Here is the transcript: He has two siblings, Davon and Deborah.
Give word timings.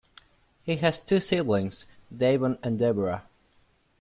He 0.63 0.77
has 0.77 1.03
two 1.03 1.19
siblings, 1.19 1.85
Davon 2.11 2.57
and 2.63 2.79
Deborah. 2.79 3.25